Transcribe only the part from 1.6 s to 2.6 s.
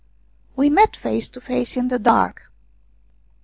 in the dark.